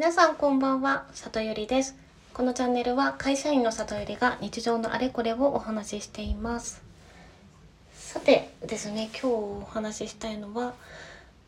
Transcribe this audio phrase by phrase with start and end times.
[0.00, 1.94] 皆さんこんばんは、里ゆりです。
[2.32, 6.82] このチャンネルは会社員の里ゆりが日常のあれこれをお話ししています。
[7.92, 10.72] さてですね、今日お話ししたいのは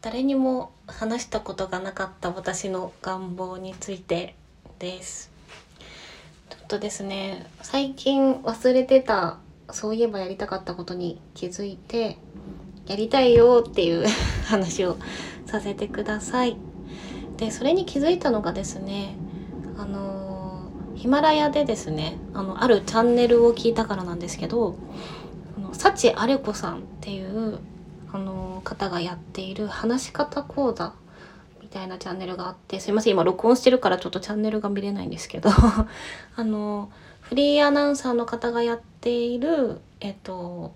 [0.00, 4.36] 誰にも話したことがなかった私の願望について
[4.78, 5.32] です。
[6.48, 9.38] ちょっとですね、最近忘れてた
[9.72, 12.16] そういえばやりたかったことに気づいて
[12.86, 14.06] やりたいよっていう
[14.46, 14.98] 話を
[15.46, 16.65] させてください。
[17.36, 19.14] でそれに気づいたのがですね
[19.78, 24.76] あのヒマラヤでですねあのあるチャンネルを聞いたからなんですけど
[25.56, 27.58] あの幸あれ子さんっていう
[28.12, 30.94] あの方がやっている話し方講座
[31.60, 35.50] みたいなチャンネルがあってすいません今録音してるからちょっとチャンネルが見れないんですけど
[36.36, 40.74] あのフリーアナウンサーの方がやっているえっと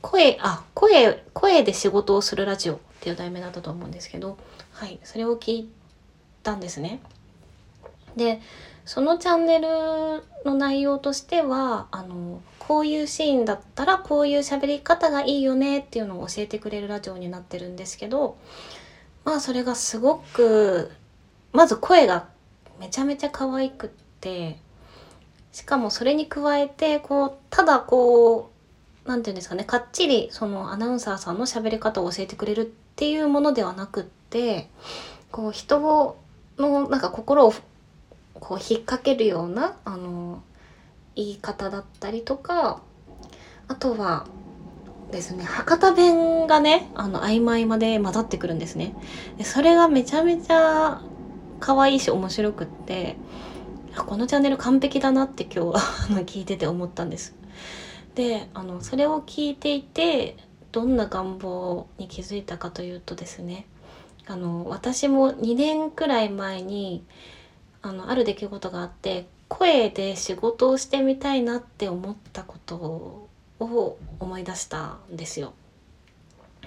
[0.00, 4.38] 声あ声声で仕事をするラジオっていう題名だったと思うんですけど
[4.78, 5.70] はいそれを聞い
[6.44, 7.00] たんですね。
[8.16, 8.40] で
[8.84, 9.68] そのチャンネル
[10.44, 18.38] の内容としてはあのこういうシーンだったらこういう喋り方がいいよねっていうのを教えてくれるラジオになってるんですけど
[19.24, 20.92] まあそれがすごく
[21.52, 22.28] まず声が
[22.78, 24.58] めちゃめちゃ可愛くって
[25.50, 28.52] しかもそれに加えてこうただこ
[29.04, 34.68] う何て言うんですかねかっちりそのアナウンサーさんの喋り方を教えてくれるっていうものではなくって
[35.30, 36.16] こう人を
[36.58, 37.52] のなんか心を
[38.34, 40.42] こう引っ掛けるようなあの
[41.14, 42.82] 言い方だったりとか
[43.68, 44.26] あとは
[45.12, 48.96] ですね博多弁がねあの合間合間で混ざってくるんですね。
[49.36, 51.00] でそれがめちゃめちゃ
[51.60, 53.16] 可愛いし面白くって
[53.96, 55.78] このチャンネル完璧だなって今日
[56.10, 57.36] あの聞いてて思ったんです。
[58.16, 60.36] であのそれを聞いていて
[60.72, 63.66] どんな願望に気づいたかというとですね
[64.26, 67.04] あの私も2年くらい前に
[67.80, 72.76] あのある出来事があって声で仕事をしてみたいなって思ったこと
[73.60, 75.54] を思い出したんですよ。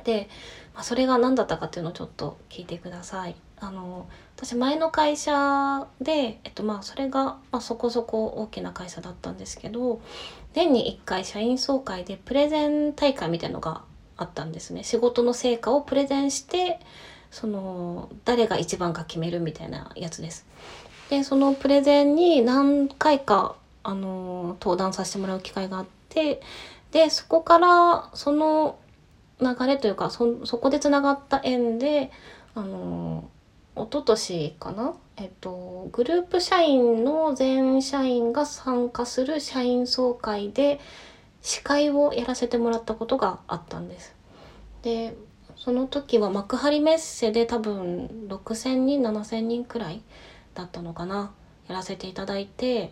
[0.04, 0.28] で、
[0.74, 3.36] まあ、それが何だったかっていうのをちょっと聞いてください。
[3.60, 10.02] あの私前の会社で、えっと、まあそれが、まあ、そこそこ大きな会社だったんですけど
[10.54, 13.84] 年に1回社員総会でプレゼン大会みたいのが
[14.18, 16.80] あったんですね仕事の成果をプレゼンして
[17.32, 20.46] その誰が一番か決めるみたいなやつです。
[21.10, 26.42] でそのプレゼンに何回かあの登壇させてもらう機会があって
[26.92, 28.78] でそこからその
[29.40, 32.12] 流れというかそそこでつながった縁で
[32.54, 33.30] あの
[33.76, 34.94] 一昨年かな？
[35.18, 40.80] えっとグループ社員の全社員が参加する社員総会で
[41.42, 44.16] 司会をやらせてもらったことがあったんです。
[44.84, 45.16] で
[45.58, 50.02] その時は幕張メッセで多分6,000人7,000人くらい
[50.56, 51.32] だったのかな
[51.68, 52.92] やらせていただいて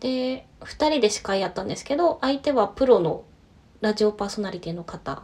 [0.00, 3.24] で2人で司会やったんですけど相手はプロの
[3.80, 5.22] ラジオパーソナリティの方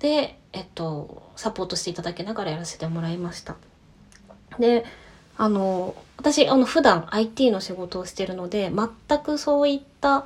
[0.00, 3.56] で、えっと、サポートしていただきながらやらせてもらいました。
[4.58, 4.84] で
[5.38, 10.24] あの私あの普段 IT の仕事をしてるので全くそういった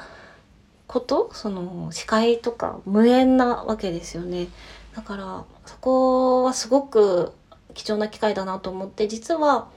[0.91, 4.49] ことその司会とか無縁なわけですよね。
[4.97, 7.33] だからそこはすごく
[7.75, 9.69] 貴重な機会だなと思って実は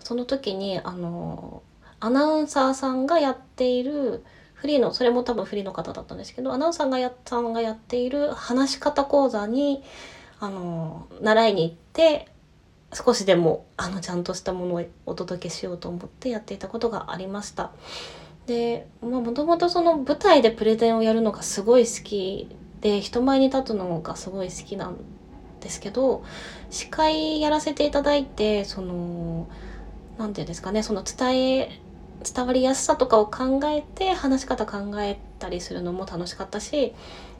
[0.00, 1.62] その時にあの
[2.00, 4.24] アナウンサーさんがやっている
[4.54, 9.84] フリーのそれも多分フリーの方だったんですけどアナウンサーがやさんがやっている話し方講座に
[10.40, 12.26] あの習いに行って
[12.92, 17.70] 少しでもあのちゃんとしたものをお届けしようと思ってやっていたことがありました。
[18.46, 22.48] でもともとその舞台でプレゼンをやるのがすごい好き
[22.80, 24.96] で人前に立つのがすごい好きなん
[25.60, 26.22] ですけど
[26.70, 29.48] 司会やらせていただいてその
[30.16, 31.80] 何て言うんですかねその伝え
[32.22, 36.94] 伝わりやすさとかを考えて話し方考えたりするのも楽しかったし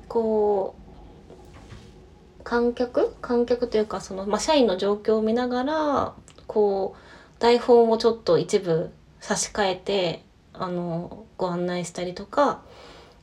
[0.09, 3.15] こう観客？
[3.21, 6.15] 観客というかその、まあ、社員の状況を見ながら
[6.47, 10.26] こう台本をちょっと一部差し替えて
[10.59, 12.63] あのご案内したりとか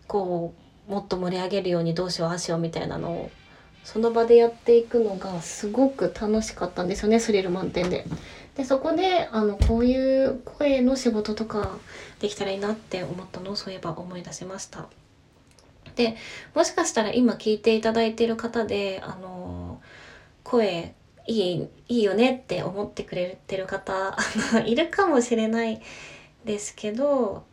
[0.08, 0.54] こ
[0.88, 3.32] うもっと盛り上げるようにどうしようああしようみたいなのを
[3.84, 8.06] その場でやっていくのがすごく楽しかったんですよねスリル満点で。
[8.56, 11.78] でそこであのこういう声の仕事とか
[12.20, 14.88] できたらいいなって思ったのをそういえば思い出しました。
[15.96, 16.16] で
[16.56, 19.82] もしかしたら今聞いていただいている方であの
[20.44, 20.94] 声
[21.28, 24.16] いいいいよねって思ってくれてる方
[24.66, 25.82] いるかもしれない
[26.46, 27.46] ですけど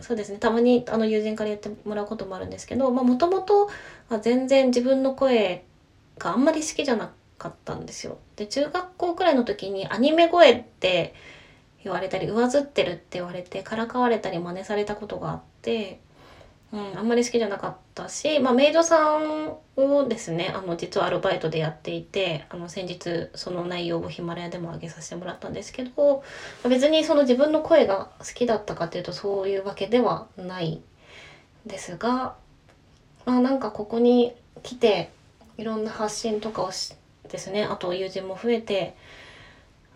[0.00, 3.70] そうですねたまにあの友人から言ってもらうこともあるんですけどもともと
[4.20, 5.64] 全然自分の声
[6.18, 8.18] があんまり好きじゃなかったんですよ。
[8.36, 11.14] で中学校くらいの時にアニメ声って
[11.84, 16.00] 言われたり上ずってるって言われてからかわれたり真似されたことがあって、
[16.72, 26.22] うん、あんまり好きじゃなかったし、まあ、メイドさんをですねあの実はアルバイトでやっていてあの先日その内容をヒマラヤでも上げさせてもらったんですけど
[26.66, 30.80] 別にその自分の声が好きだったかっていうとそういうわけではない
[31.66, 32.36] ですが、
[33.26, 34.32] まあ、なんかここに
[34.62, 35.10] 来て
[35.58, 36.94] いろんな発信とかをし
[37.30, 38.96] ですねあと友人も増えて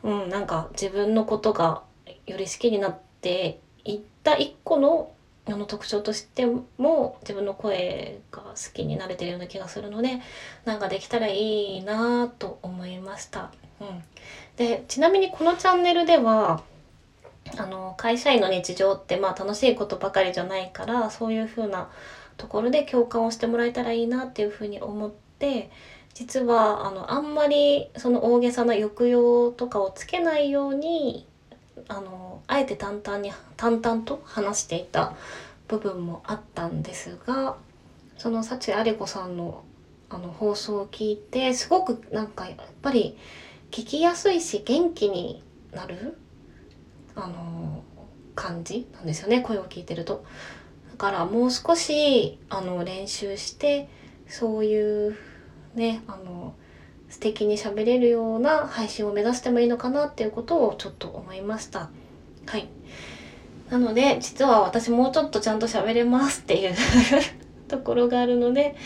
[0.02, 1.82] うんなんか自分のことが
[2.26, 5.11] より好きになっていった一個の
[5.54, 6.46] の特徴として
[6.78, 10.20] も自分の声が好きになれてるような気がするので
[10.64, 13.52] なんかできたらいいなと思いました。
[13.81, 14.02] うん、
[14.56, 16.62] でちなみにこのチャンネルでは
[17.58, 21.90] あの会社員の日常ってまあ楽しいことばかりじゃないからそういう風な
[22.37, 25.70] ところで共感をしてもらえたらいいなっていう風に思って
[26.14, 31.26] 実はあのあんまりその大げさな抑揚とかをつけないように
[31.88, 35.15] あのあえて淡々に淡々と話していた
[35.69, 37.56] 部分もあったんですが
[38.17, 39.65] その幸あれ子さんの
[40.09, 43.17] あの放送を聞いてすごくなんかやっぱり
[43.73, 45.43] 聞きやすいし元気に
[45.73, 46.17] なる
[47.17, 47.83] あの
[48.37, 50.25] 感じなんですよね声を聞いてると。
[50.93, 53.89] だからもう少しあの練習して
[54.29, 55.17] そういう
[55.75, 56.55] ねあの
[57.08, 61.91] 素敵に喋れるような配信を目指してもいいのかなっていうことをちょっと思いました。
[62.47, 62.69] はい。
[63.70, 66.75] なので実は私もうちょっとちゃんと喋れますっていう
[67.69, 68.76] ところがあるので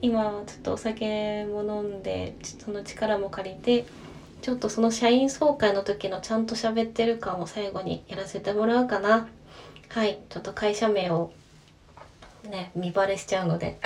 [0.00, 3.84] 今はちょっとお酒も飲んでその力も借りて
[4.40, 9.28] ちょっとその社員総会の時のちゃんと喋ってる感を最後にやらせてもらうかな。
[9.88, 10.18] はい。
[10.30, 11.32] ちょっと会社名を
[12.44, 13.78] ね、見バレしちゃうので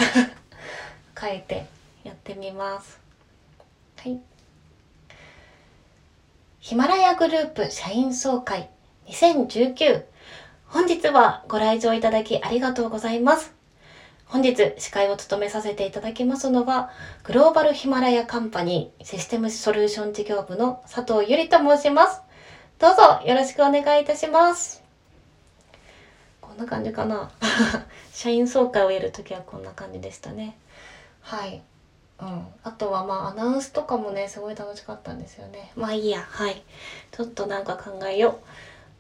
[1.18, 1.66] 変えて
[2.04, 3.05] やってみます。
[4.06, 4.20] はい。
[6.60, 8.70] ヒマラヤグループ社員総会
[9.08, 10.04] 2019
[10.68, 13.52] 本日はご来場いただきありがとうございます。
[14.26, 16.90] 本日司会を務めさせていただきますのは、
[17.24, 22.20] グローバルヒマラヤカンパニーシステムソリューション事業部の佐藤ゆりと申します。
[22.78, 24.84] どうぞよろしくお願いいたします。
[26.40, 27.30] こんな感じかな。
[28.12, 30.56] 社員総会をやるときはこんな感じでしたね。
[31.22, 31.62] はい。
[32.20, 35.72] うん、あとはまあアナウンスとかもねすごい楽しかったんですよね。
[35.76, 36.22] まあいいや。
[36.22, 36.62] はい。
[37.12, 38.46] ちょっとなんか考えよう。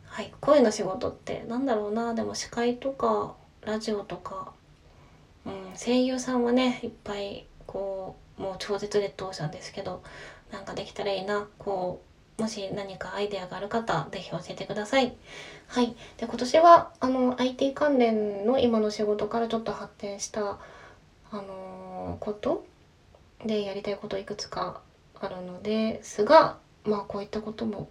[0.04, 0.32] はい。
[0.40, 2.14] 声の仕事ってなんだろうな。
[2.14, 4.52] でも司会とかラジオとか、
[5.46, 10.02] うん、声優さんはねいっぱいこうもう超絶劣等者ですけど
[10.52, 11.48] なんかできたらいいな。
[11.58, 12.02] こ
[12.38, 15.16] うもし何かアイデアがある方是非教えてください。
[15.68, 15.96] はい。
[16.18, 20.58] で今年はあの IT 関連の今の仕事からちょっと発展した
[21.30, 22.66] あのー、こと
[23.44, 24.80] でやりたいこといくつか
[25.20, 27.90] あるのですがまあこういったことも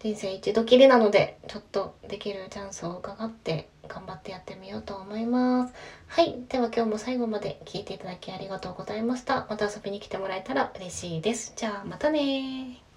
[0.00, 5.74] 人生一度きりなのでちょっとできるチャンスを伺って頑張ってやってみようと思います。
[6.06, 6.36] はい。
[6.48, 9.46] では今日も最後まで聞いていただきありがとうございました。
[9.50, 11.52] また遊びに来てもらえたら嬉しいです。
[11.56, 12.87] じゃあまたね